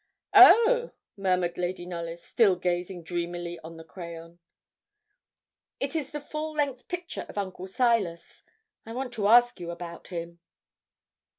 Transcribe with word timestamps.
'Oh!' 0.33 0.93
murmured 1.15 1.59
Lady 1.59 1.85
Knollys, 1.85 2.23
still 2.23 2.55
gazing 2.55 3.03
dreamily 3.03 3.59
on 3.59 3.77
the 3.77 3.83
crayon. 3.83 4.39
'It 5.79 5.95
is 5.95 6.11
the 6.11 6.19
full 6.19 6.53
length 6.53 6.87
picture 6.87 7.27
of 7.29 7.37
Uncle 7.37 7.67
Silas 7.67 8.43
I 8.83 8.93
want 8.93 9.13
to 9.13 9.27
ask 9.27 9.59
you 9.59 9.69
about 9.69 10.07
him.' 10.07 10.39